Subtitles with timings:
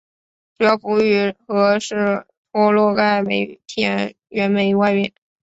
[0.57, 5.13] 主要服务于和什托洛盖煤田原煤外运。